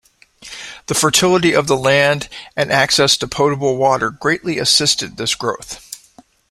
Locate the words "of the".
1.53-1.77